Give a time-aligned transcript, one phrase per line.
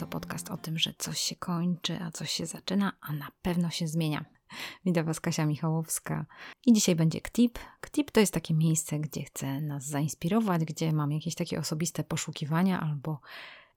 [0.00, 3.70] To podcast o tym, że coś się kończy, a coś się zaczyna, a na pewno
[3.70, 4.24] się zmienia.
[4.84, 6.26] Witam Was Kasia Michałowska
[6.66, 7.58] i dzisiaj będzie KTIP.
[7.80, 12.80] KTIP to jest takie miejsce, gdzie chcę nas zainspirować, gdzie mam jakieś takie osobiste poszukiwania
[12.80, 13.20] albo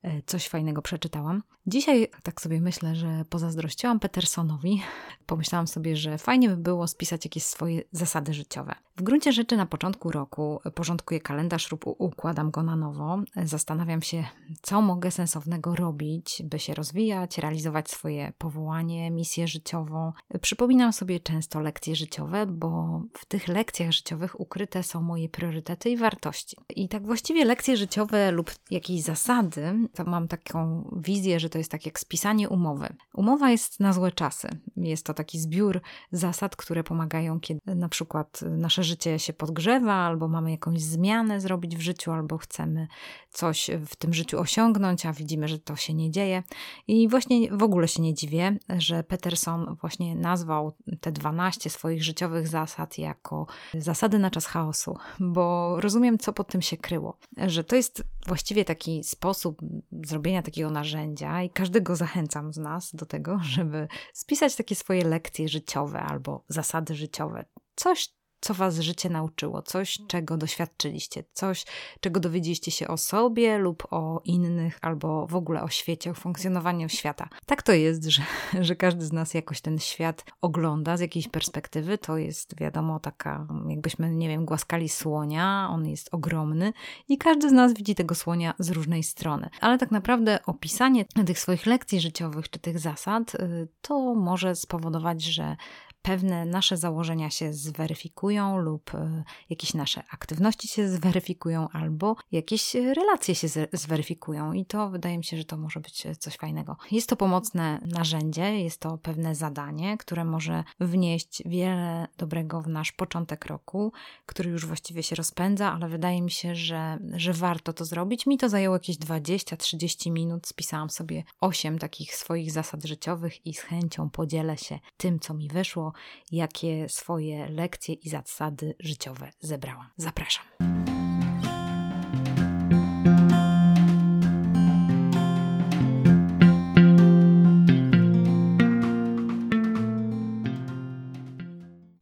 [0.01, 1.43] e, coś fajnego przeczytałam.
[1.67, 4.81] Dzisiaj tak sobie myślę, że pozazdrościłam Petersonowi.
[5.25, 8.75] Pomyślałam sobie, że fajnie by było spisać jakieś swoje zasady życiowe.
[8.95, 13.19] W gruncie rzeczy na początku roku porządkuję kalendarz lub układam go na nowo.
[13.43, 14.23] Zastanawiam się,
[14.61, 20.13] co mogę sensownego robić, by się rozwijać, realizować swoje powołanie, misję życiową.
[20.41, 25.97] Przypominam sobie często lekcje życiowe, bo w tych lekcjach życiowych ukryte są moje priorytety i
[25.97, 26.57] wartości.
[26.75, 31.71] I tak właściwie lekcje życiowe lub jakieś zasady, to mam taką wizję, że to jest
[31.71, 32.95] tak jak spisanie umowy.
[33.13, 34.47] Umowa jest na złe czasy.
[34.77, 40.27] Jest to taki zbiór zasad, które pomagają, kiedy na przykład nasze życie się podgrzewa, albo
[40.27, 42.87] mamy jakąś zmianę zrobić w życiu, albo chcemy
[43.29, 46.43] coś w tym życiu osiągnąć, a widzimy, że to się nie dzieje.
[46.87, 52.47] I właśnie w ogóle się nie dziwię, że Peterson właśnie nazwał te 12 swoich życiowych
[52.47, 57.17] zasad jako zasady na czas chaosu, bo rozumiem, co pod tym się kryło.
[57.47, 59.61] Że to jest właściwie taki sposób
[60.03, 65.49] zrobienia takiego narzędzia i każdego zachęcam z nas do tego, żeby spisać takie swoje lekcje
[65.49, 67.45] życiowe albo zasady życiowe.
[67.75, 68.09] Coś,
[68.43, 71.65] co was życie nauczyło, coś, czego doświadczyliście, coś,
[71.99, 76.89] czego dowiedzieliście się o sobie lub o innych, albo w ogóle o świecie, o funkcjonowaniu
[76.89, 77.29] świata.
[77.45, 78.23] Tak to jest, że,
[78.67, 81.97] że każdy z nas jakoś ten świat ogląda z jakiejś perspektywy.
[81.97, 86.73] To jest, wiadomo, taka, jakbyśmy, nie wiem, głaskali słonia, on jest ogromny
[87.07, 89.49] i każdy z nas widzi tego słonia z różnej strony.
[89.61, 95.23] Ale tak naprawdę opisanie tych swoich lekcji życiowych czy tych zasad, y, to może spowodować,
[95.23, 95.55] że
[96.03, 103.35] pewne nasze założenia się zweryfikują lub e, jakieś nasze aktywności się zweryfikują albo jakieś relacje
[103.35, 106.77] się zweryfikują i to wydaje mi się, że to może być coś fajnego.
[106.91, 112.91] Jest to pomocne narzędzie, jest to pewne zadanie, które może wnieść wiele dobrego w nasz
[112.91, 113.93] początek roku,
[114.25, 118.25] który już właściwie się rozpędza, ale wydaje mi się, że, że warto to zrobić.
[118.25, 123.59] Mi to zajęło jakieś 20-30 minut, spisałam sobie 8 takich swoich zasad życiowych i z
[123.59, 125.92] chęcią podzielę się tym, co mi wyszło,
[126.31, 129.89] jakie swoje lekcje i zasady życiowe zebrałam.
[129.97, 130.45] Zapraszam.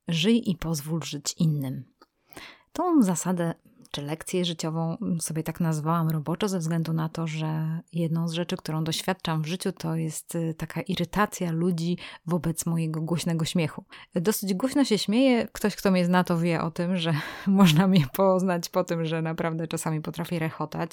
[0.08, 1.84] Żyj i pozwól żyć innym.
[2.74, 3.54] Tą zasadę
[3.92, 8.58] czy lekcję życiową sobie tak nazwałam roboczo, ze względu na to, że jedną z rzeczy,
[8.58, 13.86] którą doświadczam w życiu, to jest y, taka irytacja ludzi wobec mojego głośnego śmiechu.
[14.16, 15.48] Dosyć głośno się śmieję.
[15.52, 17.14] Ktoś, kto mnie zna, to wie o tym, że
[17.48, 20.92] można mnie poznać po tym, że naprawdę czasami potrafię rechotać.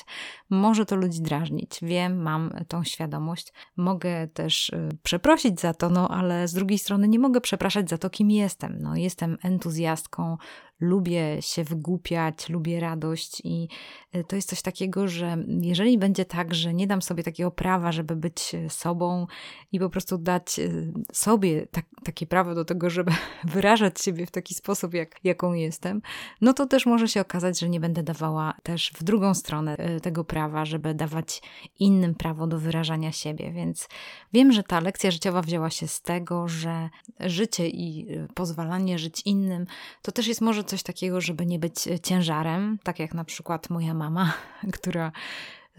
[0.51, 1.79] Może to ludzi drażnić.
[1.83, 3.53] Wiem, mam tą świadomość.
[3.77, 7.99] Mogę też y, przeprosić za to, no ale z drugiej strony nie mogę przepraszać za
[7.99, 8.79] to, kim jestem.
[8.81, 10.37] No, jestem entuzjastką,
[10.81, 13.69] lubię się wygłupiać, lubię radość i
[14.13, 17.93] e, to jest coś takiego, że jeżeli będzie tak, że nie dam sobie takiego prawa,
[17.93, 19.27] żeby być e, sobą
[19.73, 20.69] i po prostu dać e,
[21.13, 23.13] sobie tak, takie prawo do tego, żeby
[23.55, 26.03] wyrażać siebie w taki sposób, jak, jaką jestem,
[26.41, 30.25] no to też może się okazać, że nie będę dawała też w drugą stronę tego
[30.25, 31.43] prawa, żeby dawać
[31.79, 33.53] innym prawo do wyrażania siebie.
[33.53, 33.89] Więc
[34.33, 39.67] wiem, że ta lekcja życiowa wzięła się z tego, że życie i pozwalanie żyć innym
[40.03, 43.95] to też jest może coś takiego, żeby nie być ciężarem, tak jak na przykład moja
[43.95, 44.33] mama,
[44.77, 45.13] która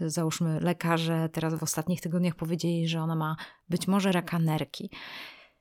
[0.00, 3.36] załóżmy lekarze teraz w ostatnich tygodniach powiedzieli, że ona ma
[3.68, 4.90] być może raka nerki.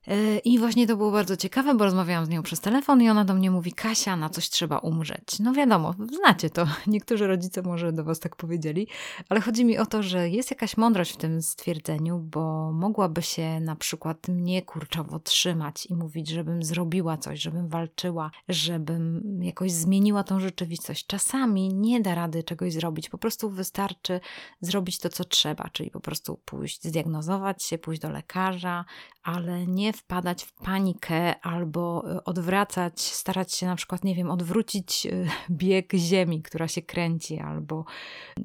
[0.08, 3.26] E, I właśnie to było bardzo ciekawe, bo rozmawiałam z nią przez telefon i ona
[3.26, 5.40] do mnie mówi: Kasia, na coś trzeba umrzeć.
[5.40, 6.68] No wiadomo, znacie to.
[6.88, 8.88] Niektórzy rodzice może do Was tak powiedzieli,
[9.30, 13.60] ale chodzi mi o to, że jest jakaś mądrość w tym stwierdzeniu, bo mogłaby się
[13.60, 20.24] na przykład mnie kurczowo trzymać i mówić, żebym zrobiła coś, żebym walczyła, żebym jakoś zmieniła
[20.24, 21.06] tą rzeczywistość.
[21.08, 24.20] Czasami nie da rady czegoś zrobić, po prostu wystarczy
[24.62, 28.86] zrobić to, co trzeba, czyli po prostu pójść, zdiagnozować się, pójść do lekarza,
[29.24, 35.06] ale nie wpadać w panikę albo e, odwracać, starać się na przykład, nie wiem, odwrócić
[35.06, 37.86] e, bieg ziemi, która się kręci, albo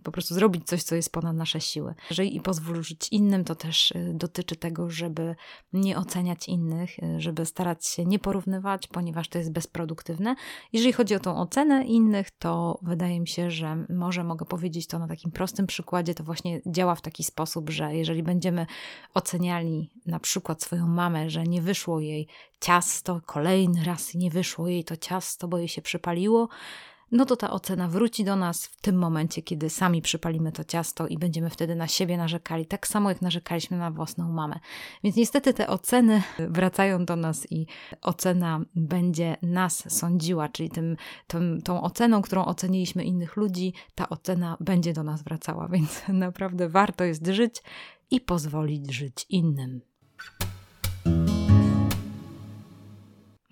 [0.03, 1.95] po prostu zrobić coś, co jest ponad nasze siły.
[2.11, 5.37] Jeżeli i pozwolić innym, to też e, dotyczy tego, żeby
[5.73, 10.35] nie oceniać innych, żeby starać się nie porównywać, ponieważ to jest bezproduktywne.
[10.73, 14.99] Jeżeli chodzi o tą ocenę innych, to wydaje mi się, że może mogę powiedzieć to
[14.99, 18.67] na takim prostym przykładzie, to właśnie działa w taki sposób, że jeżeli będziemy
[19.15, 22.27] oceniali na przykład swoją mamę, że nie wyszło jej
[22.61, 26.49] ciasto, kolejny raz nie wyszło jej to ciasto, bo jej się przypaliło,
[27.13, 31.07] no to ta ocena wróci do nas w tym momencie, kiedy sami przypalimy to ciasto
[31.07, 34.61] i będziemy wtedy na siebie narzekali, tak samo jak narzekaliśmy na własną mamę.
[35.05, 37.67] Więc niestety te oceny wracają do nas i
[38.03, 40.97] ocena będzie nas sądziła, czyli tym,
[41.27, 45.69] tym, tą oceną, którą oceniliśmy innych ludzi, ta ocena będzie do nas wracała.
[45.75, 47.63] Więc naprawdę warto jest żyć
[48.11, 49.81] i pozwolić żyć innym.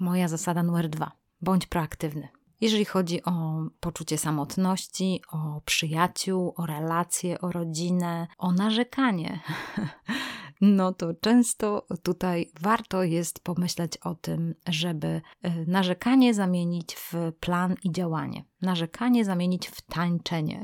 [0.02, 1.12] Moja zasada numer dwa.
[1.40, 2.28] Bądź proaktywny.
[2.60, 9.40] Jeżeli chodzi o poczucie samotności, o przyjaciół, o relacje, o rodzinę, o narzekanie,
[10.62, 17.74] no to często tutaj warto jest pomyśleć o tym, żeby e, narzekanie zamienić w plan
[17.84, 18.44] i działanie.
[18.60, 20.62] Narzekanie zamienić w tańczenie.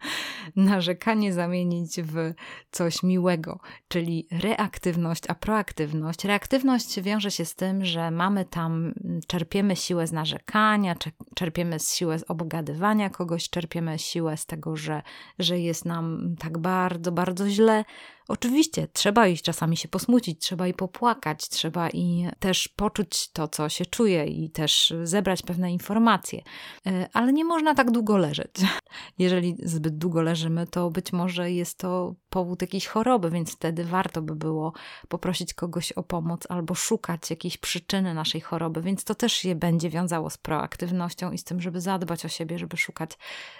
[0.56, 2.34] narzekanie zamienić w
[2.70, 6.24] coś miłego, czyli reaktywność, a proaktywność.
[6.24, 8.94] Reaktywność wiąże się z tym, że mamy tam,
[9.26, 10.94] czerpiemy siłę z narzekania,
[11.34, 15.02] czerpiemy siłę z obgadywania kogoś, czerpiemy siłę z tego, że,
[15.38, 17.84] że jest nam tak bardzo, bardzo źle.
[18.28, 23.68] Oczywiście trzeba iść czasami się posmucić, trzeba i popłakać, trzeba i też poczuć to, co
[23.68, 26.42] się czuje i też zebrać pewne informacje,
[26.86, 28.50] e, ale nie można tak długo leżeć.
[29.18, 34.22] Jeżeli zbyt długo leżymy, to być może jest to powód jakiejś choroby, więc wtedy warto
[34.22, 34.72] by było
[35.08, 39.90] poprosić kogoś o pomoc albo szukać jakiejś przyczyny naszej choroby, więc to też się będzie
[39.90, 43.10] wiązało z proaktywnością i z tym, żeby zadbać o siebie, żeby szukać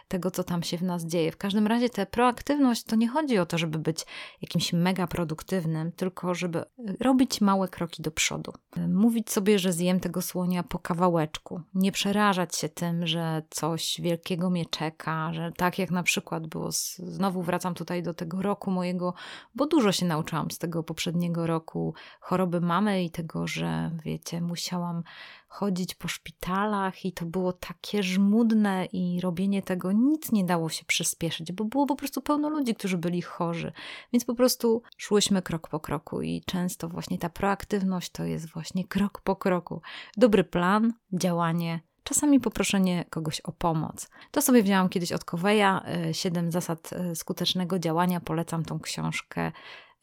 [0.09, 1.33] tego, co tam się w nas dzieje.
[1.33, 4.07] W każdym razie ta proaktywność to nie chodzi o to, żeby być
[4.43, 6.65] jakimś mega produktywnym, tylko żeby
[7.01, 8.53] robić małe kroki do przodu.
[8.89, 14.51] Mówić sobie, że zjem tego słonia po kawałeczku, nie przerażać się tym, że coś wielkiego
[14.51, 16.69] mnie czeka, że tak jak na przykład było,
[16.99, 19.15] znowu wracam tutaj do tego roku mojego,
[19.55, 25.03] bo dużo się nauczyłam z tego poprzedniego roku choroby mamy i tego, że wiecie, musiałam
[25.49, 30.85] chodzić po szpitalach i to było takie żmudne i robienie tego nic nie dało się
[30.85, 33.73] przyspieszyć, bo było po prostu pełno ludzi, którzy byli chorzy.
[34.13, 38.85] Więc po prostu szłyśmy krok po kroku i często właśnie ta proaktywność to jest właśnie
[38.85, 39.81] krok po kroku.
[40.17, 44.09] Dobry plan, działanie, czasami poproszenie kogoś o pomoc.
[44.31, 48.21] To sobie wzięłam kiedyś od Koweja, 7 e, zasad e, skutecznego działania.
[48.21, 49.53] Polecam tą książkę.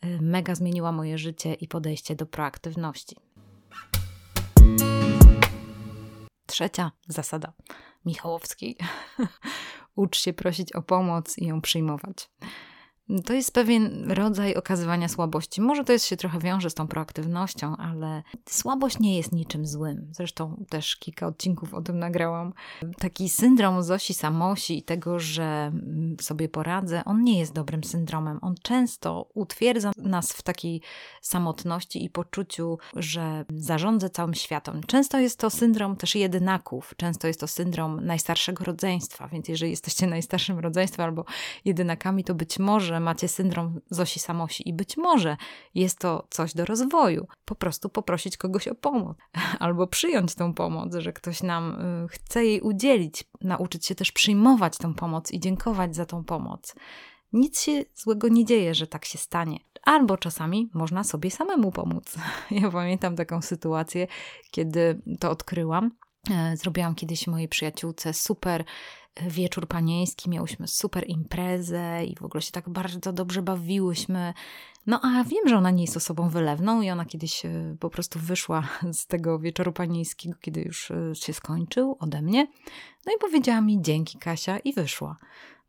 [0.02, 3.16] E, mega zmieniła moje życie i podejście do proaktywności.
[6.54, 7.54] Trzecia zasada
[8.06, 8.78] Michałowskiej.
[9.96, 12.30] Ucz się prosić o pomoc i ją przyjmować.
[13.26, 15.62] To jest pewien rodzaj okazywania słabości.
[15.62, 20.08] Może to jest się trochę wiąże z tą proaktywnością, ale słabość nie jest niczym złym.
[20.12, 22.54] Zresztą też kilka odcinków o tym nagrałam.
[22.98, 25.72] Taki syndrom Zosi Samosi i tego, że
[26.22, 28.40] sobie poradzę, on nie jest dobrym syndromem.
[28.42, 30.82] On często utwierdza nas w takiej
[31.22, 34.82] samotności i poczuciu, że zarządzę całym światem.
[34.88, 40.08] Często jest to syndrom też jedynaków, często jest to syndrom najstarszego rodzeństwa, więc jeżeli jesteście
[40.18, 41.26] najstarszym rodzeństwem albo
[41.66, 45.38] jedynakami, to być może że macie syndrom Zosi Samosi i być może
[45.76, 47.28] jest to coś do rozwoju.
[47.46, 49.18] Po prostu poprosić kogoś o pomoc
[49.60, 54.78] albo przyjąć tą pomoc, że ktoś nam y, chce jej udzielić, nauczyć się też przyjmować
[54.78, 56.76] tą pomoc i dziękować za tą pomoc.
[57.34, 59.60] Nic się złego nie dzieje, że tak się stanie.
[59.84, 62.16] Albo czasami można sobie samemu pomóc.
[62.52, 64.08] Ja pamiętam taką sytuację,
[64.52, 65.92] kiedy to odkryłam.
[66.32, 68.64] E, zrobiłam kiedyś mojej przyjaciółce super
[69.22, 74.34] wieczór panieński, miałyśmy super imprezę i w ogóle się tak bardzo dobrze bawiłyśmy.
[74.88, 78.20] No a wiem, że ona nie jest osobą wylewną i ona kiedyś e, po prostu
[78.20, 82.48] wyszła z tego wieczoru panieńskiego, kiedy już e, się skończył ode mnie.
[83.06, 85.18] No i powiedziała mi dzięki Kasia i wyszła.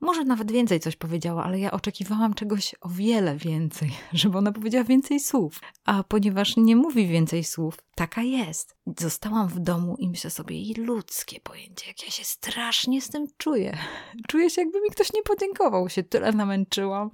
[0.05, 4.85] Może nawet więcej coś powiedziała, ale ja oczekiwałam czegoś o wiele więcej, żeby ona powiedziała
[4.85, 5.61] więcej słów.
[5.85, 8.77] A ponieważ nie mówi więcej słów, taka jest.
[8.99, 13.27] Zostałam w domu i myślę sobie, i ludzkie pojęcie, jak ja się strasznie z tym
[13.39, 13.79] czuję.
[14.29, 15.89] Czuję się, jakby mi ktoś nie podziękował.
[15.89, 17.11] Się tyle namęczyłam,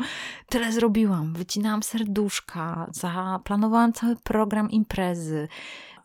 [0.48, 1.34] tyle zrobiłam.
[1.34, 5.48] Wycinałam serduszka, zaplanowałam cały program imprezy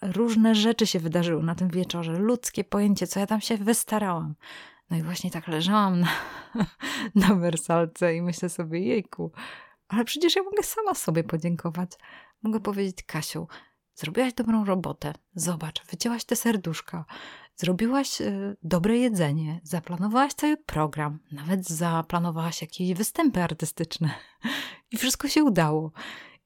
[0.01, 2.19] różne rzeczy się wydarzyły na tym wieczorze.
[2.19, 4.35] Ludzkie pojęcie, co ja tam się wystarałam.
[4.89, 6.09] No i właśnie tak leżałam na,
[7.27, 9.31] na wersalce i myślę sobie, jejku,
[9.87, 11.91] ale przecież ja mogę sama sobie podziękować.
[12.43, 13.47] Mogę powiedzieć, Kasiu,
[13.95, 17.05] zrobiłaś dobrą robotę, zobacz, wycięłaś te serduszka,
[17.55, 24.09] zrobiłaś y, dobre jedzenie, zaplanowałaś cały program, nawet zaplanowałaś jakieś występy artystyczne
[24.91, 25.91] i wszystko się udało.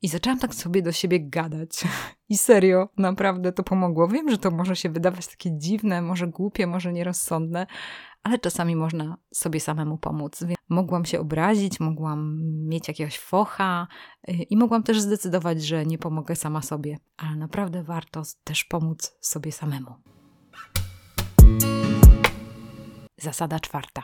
[0.02, 1.84] I zaczęłam tak sobie do siebie gadać.
[2.30, 4.08] I serio, naprawdę to pomogło.
[4.08, 7.68] Wiem, że to może się wydawać takie dziwne, może głupie, może nierozsądne,
[8.24, 10.44] ale czasami można sobie samemu pomóc.
[10.70, 13.88] Mogłam się obrazić, mogłam mieć jakiegoś focha
[14.30, 19.18] y, i mogłam też zdecydować, że nie pomogę sama sobie, ale naprawdę warto też pomóc
[19.22, 19.96] sobie samemu.
[23.18, 24.04] Zasada czwarta.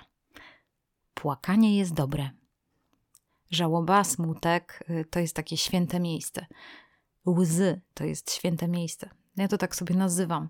[1.14, 2.30] Płakanie jest dobre.
[3.52, 6.46] Żałoba, smutek y, to jest takie święte miejsce.
[7.26, 9.10] Łzy to jest święte miejsce.
[9.38, 10.50] Ja to tak sobie nazywam,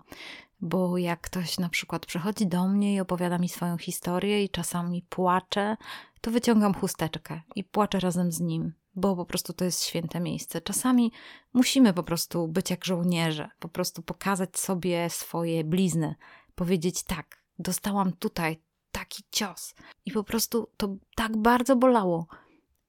[0.60, 5.02] bo jak ktoś na przykład przychodzi do mnie i opowiada mi swoją historię i czasami
[5.02, 5.76] płacze,
[6.20, 10.60] to wyciągam chusteczkę i płaczę razem z nim, bo po prostu to jest święte miejsce.
[10.60, 11.12] Czasami
[11.52, 16.14] musimy po prostu być jak żołnierze, po prostu pokazać sobie swoje blizny,
[16.54, 18.60] powiedzieć tak, dostałam tutaj
[18.92, 22.26] taki cios i po prostu to tak bardzo bolało.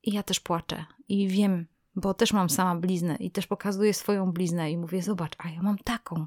[0.04, 4.32] I ja też płaczę i wiem, bo też mam sama bliznę i też pokazuję swoją
[4.32, 6.26] bliznę i mówię: Zobacz, a ja mam taką.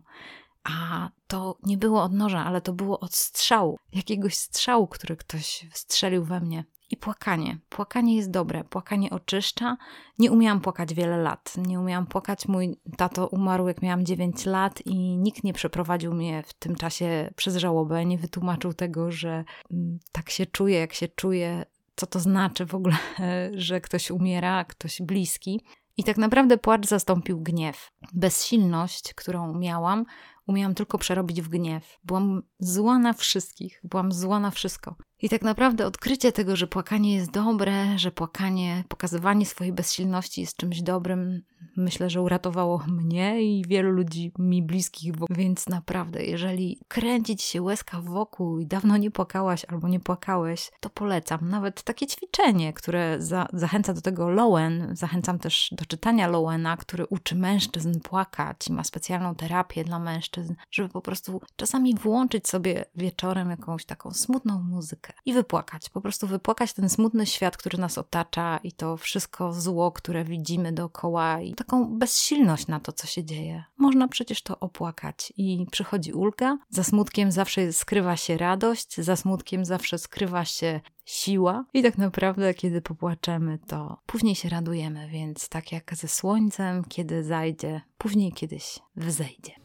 [0.65, 5.67] A to nie było od noża, ale to było od strzału, jakiegoś strzału, który ktoś
[5.73, 6.65] strzelił we mnie.
[6.91, 7.59] I płakanie.
[7.69, 9.77] Płakanie jest dobre, płakanie oczyszcza.
[10.19, 11.55] Nie umiałam płakać wiele lat.
[11.57, 12.49] Nie umiałam płakać.
[12.49, 17.33] Mój tato umarł, jak miałam 9 lat, i nikt nie przeprowadził mnie w tym czasie
[17.37, 18.05] przez żałobę.
[18.05, 21.65] Nie wytłumaczył tego, że mm, tak się czuję, jak się czuję,
[21.97, 22.97] co to znaczy w ogóle,
[23.55, 25.61] że ktoś umiera, ktoś bliski.
[25.97, 27.91] I tak naprawdę płacz zastąpił gniew.
[28.13, 30.05] Bezsilność, którą miałam,
[30.51, 31.99] umiałam tylko przerobić w gniew.
[32.05, 34.97] Byłam zła na wszystkich, byłam zła na wszystko.
[35.23, 40.57] I tak naprawdę odkrycie tego, że płakanie jest dobre, że płakanie, pokazywanie swojej bezsilności jest
[40.57, 41.43] czymś dobrym,
[41.77, 45.13] myślę, że uratowało mnie i wielu ludzi mi bliskich.
[45.31, 50.91] Więc naprawdę, jeżeli kręcić się łezka wokół i dawno nie płakałaś albo nie płakałeś, to
[50.91, 51.49] polecam.
[51.49, 57.07] Nawet takie ćwiczenie, które za, zachęca do tego Lowen, zachęcam też do czytania Lowena, który
[57.07, 62.85] uczy mężczyzn płakać i ma specjalną terapię dla mężczyzn, żeby po prostu czasami włączyć sobie
[62.97, 65.89] wieczorem jakąś taką smutną muzykę i wypłakać.
[65.89, 70.73] Po prostu wypłakać ten smutny świat, który nas otacza i to wszystko zło, które widzimy
[70.73, 73.65] dookoła i taką bezsilność na to, co się dzieje.
[73.77, 76.59] Można przecież to opłakać i przychodzi ulga.
[76.71, 82.55] Za smutkiem zawsze skrywa się radość, za smutkiem zawsze skrywa się siła i tak naprawdę,
[82.55, 88.79] kiedy popłaczemy, to później się radujemy, więc tak jak ze słońcem, kiedy zajdzie, później kiedyś
[88.97, 89.60] wzejdzie.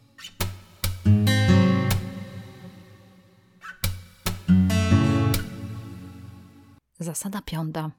[7.00, 7.92] Zasada piąta.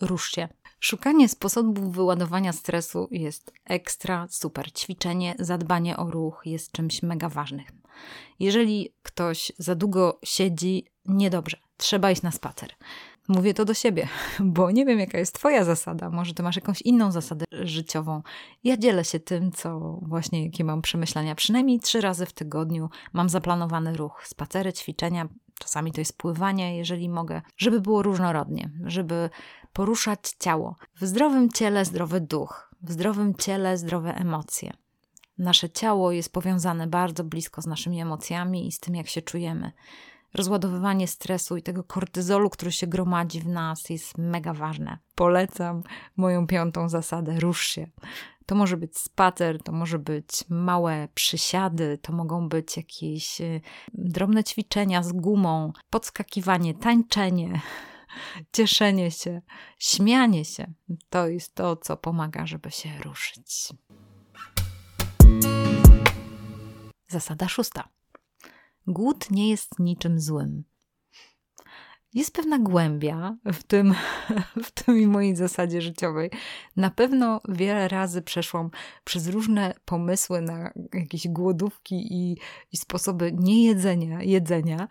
[0.00, 0.48] Rusz się.
[0.80, 4.72] Szukanie sposobów wyładowania stresu jest ekstra super.
[4.72, 7.82] Ćwiczenie, zadbanie o ruch jest czymś mega ważnym.
[8.38, 11.56] Jeżeli ktoś za długo siedzi, niedobrze.
[11.76, 12.70] Trzeba iść na spacer.
[13.28, 14.08] Mówię to do siebie,
[14.40, 16.10] bo nie wiem, jaka jest Twoja zasada.
[16.10, 18.22] Może Ty masz jakąś inną zasadę życiową.
[18.64, 21.34] Ja dzielę się tym, co właśnie, jakie mam przemyślenia.
[21.34, 25.28] Przynajmniej trzy razy w tygodniu mam zaplanowany ruch, spacery, ćwiczenia,
[25.62, 29.30] Czasami to jest pływanie, jeżeli mogę, żeby było różnorodnie, żeby
[29.72, 30.76] poruszać ciało.
[31.00, 34.72] W zdrowym ciele zdrowy duch, w zdrowym ciele zdrowe emocje.
[35.38, 39.72] Nasze ciało jest powiązane bardzo blisko z naszymi emocjami i z tym, jak się czujemy.
[40.34, 44.98] Rozładowywanie stresu i tego kortyzolu, który się gromadzi w nas, jest mega ważne.
[45.14, 45.82] Polecam
[46.16, 47.86] moją piątą zasadę: rusz się.
[48.52, 53.60] To może być spacer, to może być małe przysiady, to mogą być jakieś y,
[53.94, 57.60] drobne ćwiczenia z gumą, podskakiwanie, tańczenie,
[58.56, 59.42] cieszenie się,
[59.78, 60.72] śmianie się.
[61.10, 63.68] To jest to, co pomaga, żeby się ruszyć.
[67.08, 67.88] Zasada szósta.
[68.86, 70.64] Głód nie jest niczym złym
[72.14, 73.94] jest pewna głębia w tym,
[74.64, 76.30] w tym mojej zasadzie życiowej.
[76.76, 78.70] Na pewno wiele razy przeszłam
[79.04, 82.38] przez różne pomysły na jakieś głodówki i,
[82.72, 84.88] i sposoby niejedzenia, jedzenia.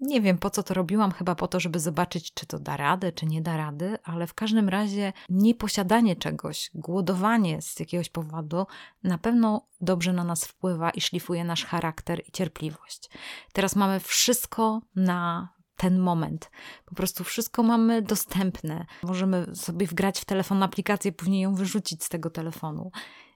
[0.00, 3.12] Nie wiem po co to robiłam, chyba po to, żeby zobaczyć, czy to da radę,
[3.12, 8.66] czy nie da rady, ale w każdym razie nieposiadanie czegoś, głodowanie z jakiegoś powodu
[9.02, 13.10] na pewno dobrze na nas wpływa i szlifuje nasz charakter i cierpliwość.
[13.52, 15.48] Teraz mamy wszystko na
[15.84, 16.50] ten moment.
[16.84, 18.86] Po prostu wszystko mamy dostępne.
[19.02, 22.90] Możemy sobie wgrać w telefon aplikację, później ją wyrzucić z tego telefonu.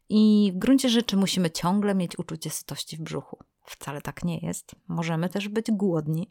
[0.09, 3.38] I w gruncie rzeczy musimy ciągle mieć uczucie sytości w brzuchu.
[3.64, 4.75] Wcale tak nie jest.
[4.88, 6.28] Możemy też być głodni.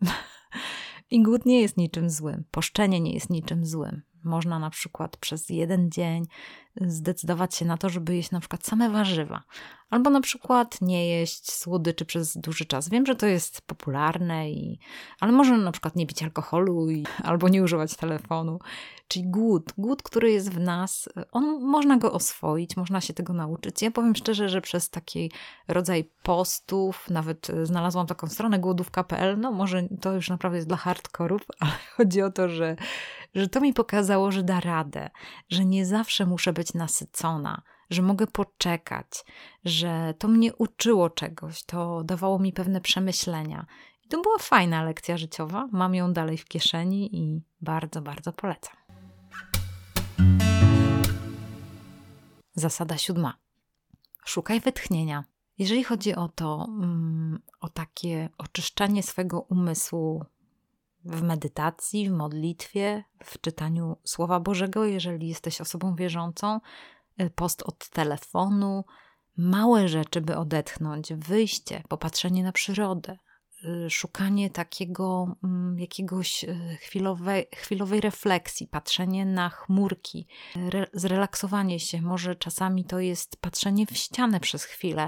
[1.11, 2.43] I głód nie jest niczym złym.
[2.51, 4.01] Poszczenie nie jest niczym złym.
[4.23, 6.25] Można na przykład przez jeden dzień
[6.81, 9.43] zdecydować się na to, żeby jeść na przykład same warzywa,
[9.89, 12.89] albo na przykład nie jeść słodyczy przez duży czas.
[12.89, 14.79] Wiem, że to jest popularne, i,
[15.19, 18.59] ale można na przykład nie pić alkoholu i, albo nie używać telefonu.
[19.07, 23.81] Czyli głód, głód, który jest w nas, on można go oswoić, można się tego nauczyć.
[23.81, 25.31] Ja powiem szczerze, że przez taki
[25.67, 31.41] rodzaj postów, nawet znalazłam taką stronę głodówka.pl, no może to już naprawdę jest dla hardkorów,
[31.59, 32.75] ale chodzi o to, że,
[33.37, 35.09] że to mi pokazało, że da radę,
[35.49, 39.25] że nie zawsze muszę być nasycona, że mogę poczekać,
[39.65, 43.65] że to mnie uczyło czegoś, to dawało mi pewne przemyślenia
[44.05, 45.67] I to była fajna lekcja życiowa.
[45.71, 48.75] Mam ją dalej w kieszeni i bardzo, bardzo polecam.
[52.53, 53.37] Zasada siódma.
[54.25, 55.23] Szukaj wytchnienia.
[55.57, 60.25] Jeżeli chodzi o to, mm, o takie oczyszczanie swojego umysłu
[61.07, 66.59] w medytacji, w modlitwie, w czytaniu Słowa Bożego, jeżeli jesteś osobą wierzącą,
[67.21, 68.85] y, post od telefonu,
[69.37, 73.17] małe rzeczy, by odetchnąć, wyjście, popatrzenie na przyrodę,
[73.85, 82.01] y, szukanie takiego mm, jakiegoś y, chwilowej, chwilowej refleksji, patrzenie na chmurki, re, zrelaksowanie się.
[82.01, 85.07] Może czasami to jest patrzenie w ścianę przez chwilę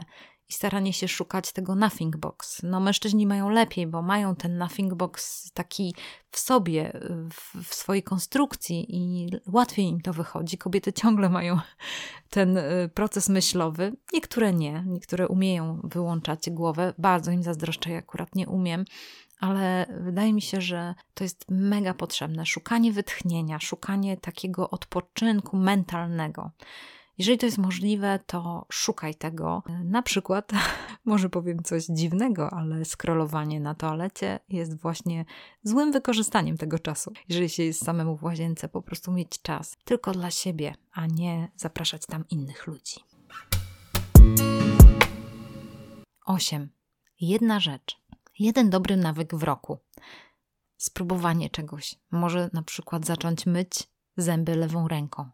[0.49, 2.63] i staranie się szukać tego nothing box.
[2.63, 5.95] No mężczyźni mają lepiej, bo mają ten nothing box taki
[6.31, 6.99] w sobie,
[7.31, 10.57] w, w, swojej konstrukcji i łatwiej im to wychodzi.
[10.57, 11.59] Kobiety ciągle mają
[12.29, 13.93] ten y, proces myślowy.
[14.13, 16.93] Niektóre nie, niektóre umieją wyłączać głowę.
[16.97, 18.85] Bardzo im zazdroszczę, ja akurat nie umiem.
[19.39, 22.45] Ale wydaje mi się, że to jest mega potrzebne.
[22.45, 26.51] Szukanie wytchnienia, szukanie takiego odpoczynku mentalnego.
[27.19, 29.63] Jeżeli to jest możliwe, to szukaj tego.
[29.83, 30.51] Na przykład,
[31.05, 35.25] może powiem coś dziwnego, ale scrollowanie na toalecie jest właśnie
[35.63, 37.13] złym wykorzystaniem tego czasu.
[37.29, 41.51] Jeżeli się jest samemu w łazience, po prostu mieć czas tylko dla siebie, a nie
[41.55, 42.95] zapraszać tam innych ludzi.
[46.25, 46.69] 8.
[47.21, 48.01] Jedna rzecz.
[48.39, 49.77] Jeden dobry nawyk w roku.
[50.77, 51.95] Spróbowanie czegoś.
[52.11, 55.29] Może na przykład zacząć myć zęby lewą ręką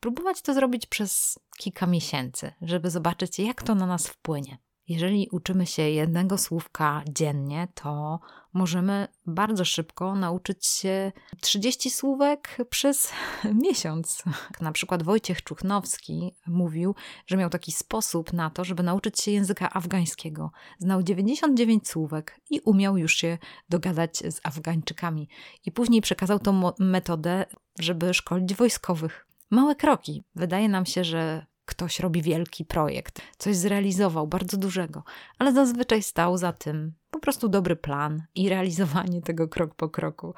[0.00, 4.58] spróbować to zrobić przez kilka miesięcy, żeby zobaczyć, jak to na nas wpłynie.
[4.88, 8.20] Jeżeli uczymy się jednego słówka dziennie, to
[8.52, 13.12] możemy bardzo szybko nauczyć się 30 słówek przez
[13.64, 14.22] miesiąc.
[14.60, 16.94] Na przykład Wojciech Czuchnowski mówił,
[17.26, 20.50] że miał taki sposób na to, żeby nauczyć się języka afgańskiego.
[20.78, 25.28] Znał 99 słówek i umiał już się dogadać z Afgańczykami.
[25.66, 27.46] I później przekazał tą metodę,
[27.78, 30.22] żeby szkolić wojskowych małe kroki.
[30.34, 35.02] Wydaje nam się, że ktoś robi wielki projekt, coś zrealizował bardzo dużego,
[35.38, 40.34] ale zazwyczaj stał za tym po prostu dobry plan i realizowanie tego krok po kroku.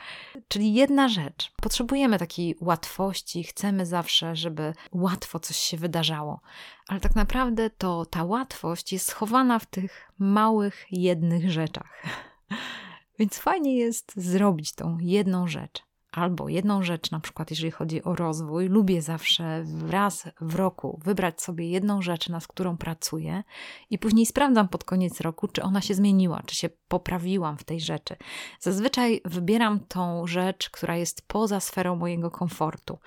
[0.48, 1.52] Czyli jedna rzecz.
[1.62, 6.40] Potrzebujemy takiej łatwości, chcemy zawsze, żeby łatwo coś się wydarzało,
[6.88, 12.02] ale tak naprawdę to ta łatwość jest schowana w tych małych, jednych rzeczach.
[13.18, 18.14] Więc fajnie jest zrobić tą jedną rzecz albo jedną rzecz, na przykład jeżeli chodzi o
[18.14, 23.42] rozwój, lubię zawsze raz w roku wybrać sobie jedną rzecz, nad którą pracuję
[23.90, 27.80] i później sprawdzam pod koniec roku, czy ona się zmieniła, czy się poprawiłam w tej
[27.80, 28.16] rzeczy.
[28.60, 32.98] Zazwyczaj wybieram tą rzecz, która jest poza sferą mojego komfortu.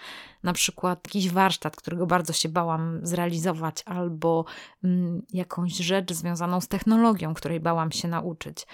[0.44, 4.46] Na przykład jakiś warsztat, którego bardzo się bałam zrealizować, albo
[4.84, 8.68] mm, jakąś rzecz związaną z technologią, której bałam się nauczyć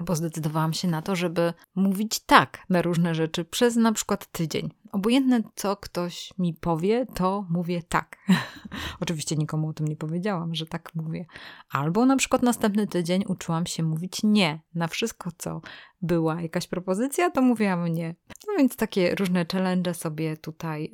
[0.00, 4.70] albo zdecydowałam się na to, żeby mówić tak na różne rzeczy przez na przykład tydzień.
[4.92, 8.16] Obojętne co ktoś mi powie, to mówię tak.
[9.00, 11.26] Oczywiście nikomu o tym nie powiedziałam, że tak mówię.
[11.70, 15.60] Albo na przykład następny tydzień uczyłam się mówić nie na wszystko, co
[16.02, 18.14] była jakaś propozycja, to mówiłam nie.
[18.48, 20.92] No więc takie różne challenge sobie tutaj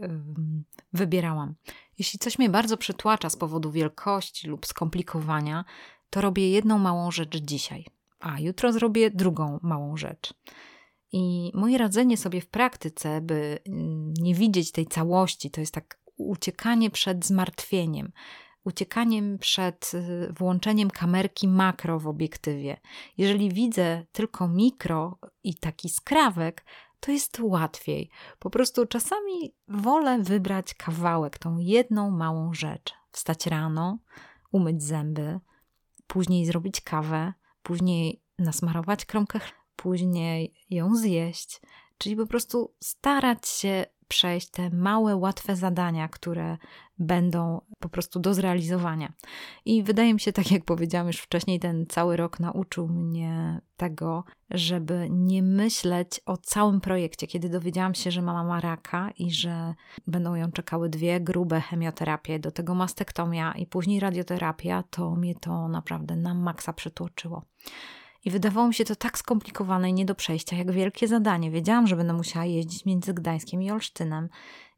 [0.93, 1.55] wybierałam.
[1.99, 5.65] Jeśli coś mnie bardzo przytłacza z powodu wielkości lub skomplikowania,
[6.11, 10.35] to robię jedną małą rzecz dzisiaj a jutro zrobię drugą małą rzecz.
[11.13, 16.01] I moje radzenie sobie w praktyce, by mm, nie widzieć tej całości, to jest tak
[16.17, 18.13] uciekanie przed zmartwieniem,
[18.65, 22.77] uciekaniem przed y, włączeniem kamerki makro w obiektywie.
[23.19, 26.65] Jeżeli widzę tylko mikro i taki skrawek,
[27.01, 28.11] to jest łatwiej.
[28.39, 32.95] Po prostu czasami wolę wybrać kawałek, tą jedną małą rzecz.
[33.13, 33.99] Wstać rano,
[34.53, 35.41] umyć zęby,
[36.07, 37.33] później zrobić kawę,
[37.67, 39.41] później nasmarować kromkę,
[39.77, 41.61] później ją zjeść.
[41.99, 46.57] Czyli po prostu starać się przejść te małe, łatwe zadania, które
[46.99, 49.13] będą po prostu do zrealizowania.
[49.65, 54.25] I wydaje mi się, tak jak powiedziałam już wcześniej, ten cały rok nauczył mnie tego,
[54.51, 57.27] żeby nie myśleć o całym projekcie.
[57.27, 59.75] Kiedy dowiedziałam się, że mama ma raka i że
[60.07, 65.69] będą ją czekały dwie grube chemioterapie, do tego mastektomia i później radioterapia, to mnie to
[65.69, 67.43] naprawdę na maksa przytłoczyło.
[68.27, 71.51] I wydawało mi się to tak skomplikowane i nie do przejścia, jak wielkie zadanie.
[71.51, 74.29] Wiedziałam, że będę musiała jeździć między Gdańskiem i Olsztynem.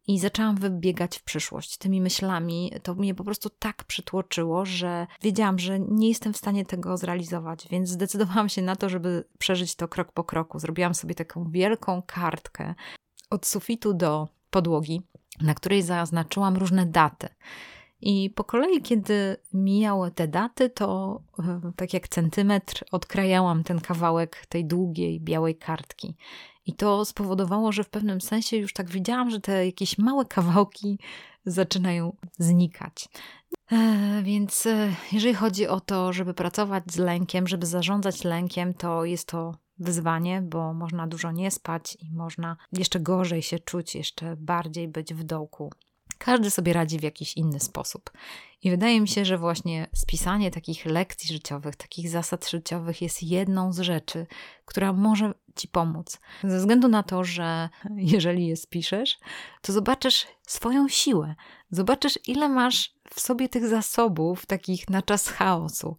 [0.06, 2.72] I zaczęłam wybiegać w przyszłość tymi myślami.
[2.82, 7.68] To mnie po prostu tak przytłoczyło, że wiedziałam, że nie jestem w stanie tego zrealizować,
[7.70, 10.58] więc zdecydowałam się na to, żeby przeżyć to krok po kroku.
[10.58, 12.74] Zrobiłam sobie taką wielką kartkę
[13.30, 15.02] od sufitu do podłogi,
[15.40, 17.28] na której zaznaczyłam różne daty.
[18.00, 21.20] I po kolei, kiedy mijały te daty, to
[21.76, 26.16] tak jak centymetr odkrajałam ten kawałek tej długiej, białej kartki.
[26.66, 30.98] I to spowodowało, że w pewnym sensie już tak widziałam, że te jakieś małe kawałki
[31.44, 33.08] zaczynają znikać.
[33.72, 39.04] E, więc e, jeżeli chodzi o to, żeby pracować z lękiem, żeby zarządzać lękiem, to
[39.04, 44.36] jest to wyzwanie, bo można dużo nie spać i można jeszcze gorzej się czuć, jeszcze
[44.36, 45.72] bardziej być w dołku.
[46.18, 48.10] Każdy sobie radzi w jakiś inny sposób.
[48.62, 53.72] I wydaje mi się, że właśnie spisanie takich lekcji życiowych, takich zasad życiowych jest jedną
[53.72, 54.26] z rzeczy,
[54.64, 56.20] która może ci pomóc.
[56.44, 57.68] Ze względu na to, że
[58.14, 59.18] jeżeli je spiszesz,
[59.62, 61.34] to zobaczysz swoją siłę.
[61.70, 65.96] Zobaczysz, ile masz w sobie tych zasobów takich na czas chaosu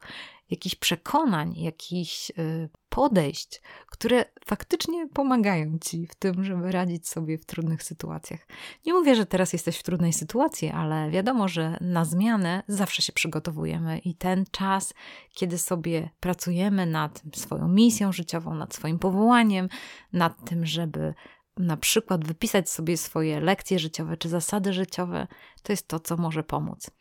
[0.50, 7.46] jakichś przekonań, jakichś y, podejść, które faktycznie pomagają ci w tym, żeby radzić sobie w
[7.46, 8.48] trudnych sytuacjach.
[8.86, 13.14] Nie mówię, że teraz jesteś w trudnej sytuacji, ale wiadomo, że na zmianę zawsze się
[13.14, 14.94] przygotowujemy i ten czas,
[15.34, 19.70] kiedy sobie pracujemy nad swoją misją życiową, nad swoim powołaniem,
[20.14, 21.14] nad tym, żeby
[21.60, 25.28] na przykład wypisać sobie swoje lekcje życiowe czy zasady życiowe,
[25.64, 26.92] to jest to, co może pomóc.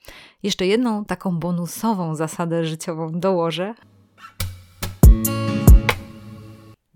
[0.42, 3.74] Jeszcze jedną taką bonusową zasadę życiową dołożę.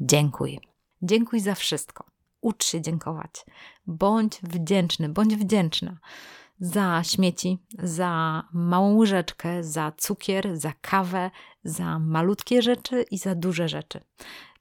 [0.00, 0.60] Dziękuj.
[1.02, 2.04] Dziękuj za wszystko.
[2.40, 3.30] Ucz się dziękować.
[3.86, 5.98] Bądź wdzięczny, bądź wdzięczna
[6.60, 11.30] za śmieci, za małą łyżeczkę, za cukier, za kawę,
[11.64, 14.00] za malutkie rzeczy i za duże rzeczy.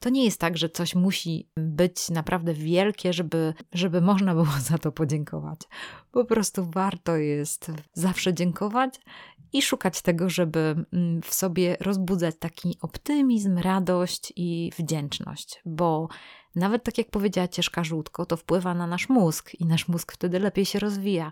[0.01, 4.77] To nie jest tak, że coś musi być naprawdę wielkie, żeby, żeby można było za
[4.77, 5.59] to podziękować.
[6.11, 8.99] Po prostu warto jest zawsze dziękować
[9.53, 16.07] i szukać tego, żeby mm, w sobie rozbudzać taki optymizm, radość i wdzięczność, bo
[16.55, 20.39] nawet tak jak powiedziała Cieszka Żółtko, to wpływa na nasz mózg i nasz mózg wtedy
[20.39, 21.31] lepiej się rozwija.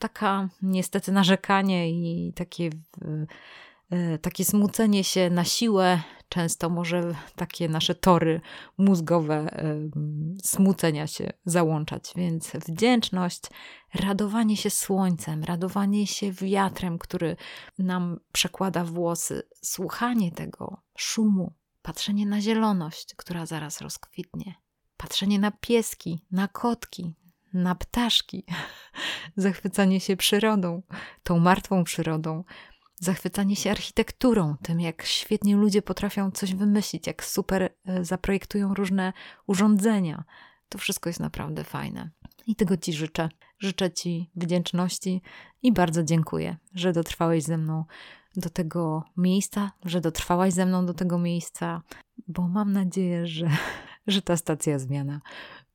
[0.00, 2.70] Taka niestety narzekanie i takie,
[3.90, 8.40] e, takie smucenie się na siłę często może takie nasze tory
[8.78, 9.60] mózgowe
[10.44, 12.12] smucenia się załączać.
[12.16, 13.42] Więc wdzięczność,
[13.94, 17.36] radowanie się słońcem, radowanie się wiatrem, który
[17.78, 24.54] nam przekłada włosy, słuchanie tego szumu patrzenie na zieloność, która zaraz rozkwitnie,
[24.96, 27.14] patrzenie na pieski, na kotki,
[27.52, 28.44] na ptaszki,
[29.36, 30.82] zachwycanie się przyrodą,
[31.22, 32.44] tą martwą przyrodą,
[33.00, 39.12] zachwycanie się architekturą, tym jak świetnie ludzie potrafią coś wymyślić, jak super e, zaprojektują różne
[39.46, 40.24] urządzenia.
[40.68, 42.10] To wszystko jest naprawdę fajne.
[42.46, 43.28] I tego Ci życzę.
[43.58, 45.22] Życzę Ci wdzięczności
[45.62, 47.84] i bardzo dziękuję, że dotrwałeś ze mną
[48.36, 51.82] do tego miejsca, że dotrwałaś ze mną do tego miejsca,
[52.28, 53.50] bo mam nadzieję, że,
[54.06, 55.20] że ta stacja zmiana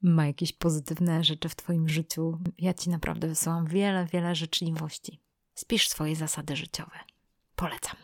[0.01, 2.39] ma jakieś pozytywne rzeczy w Twoim życiu.
[2.57, 5.19] Ja Ci naprawdę wysyłam wiele, wiele życzliwości.
[5.55, 7.12] Spisz swoje zasady życiowe.
[7.55, 7.97] Polecam.